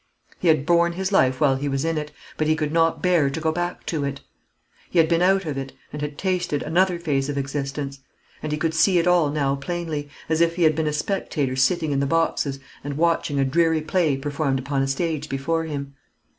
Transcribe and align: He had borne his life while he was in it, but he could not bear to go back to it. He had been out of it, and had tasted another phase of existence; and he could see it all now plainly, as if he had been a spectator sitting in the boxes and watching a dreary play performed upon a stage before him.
He 0.39 0.47
had 0.47 0.65
borne 0.65 0.93
his 0.93 1.11
life 1.11 1.39
while 1.39 1.57
he 1.57 1.69
was 1.69 1.85
in 1.85 1.95
it, 1.95 2.11
but 2.35 2.47
he 2.47 2.55
could 2.55 2.71
not 2.71 3.03
bear 3.03 3.29
to 3.29 3.39
go 3.39 3.51
back 3.51 3.85
to 3.85 4.03
it. 4.03 4.19
He 4.89 4.97
had 4.97 5.07
been 5.07 5.21
out 5.21 5.45
of 5.45 5.59
it, 5.59 5.73
and 5.93 6.01
had 6.01 6.17
tasted 6.17 6.63
another 6.63 6.97
phase 6.97 7.29
of 7.29 7.37
existence; 7.37 7.99
and 8.41 8.51
he 8.51 8.57
could 8.57 8.73
see 8.73 8.97
it 8.97 9.05
all 9.05 9.29
now 9.29 9.53
plainly, 9.55 10.09
as 10.27 10.41
if 10.41 10.55
he 10.55 10.63
had 10.63 10.73
been 10.75 10.87
a 10.87 10.91
spectator 10.91 11.55
sitting 11.55 11.91
in 11.91 11.99
the 11.99 12.07
boxes 12.07 12.59
and 12.83 12.97
watching 12.97 13.39
a 13.39 13.45
dreary 13.45 13.81
play 13.81 14.17
performed 14.17 14.57
upon 14.57 14.81
a 14.81 14.87
stage 14.87 15.29
before 15.29 15.65
him. 15.65 15.93